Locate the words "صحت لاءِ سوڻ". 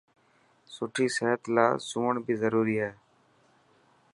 1.15-2.11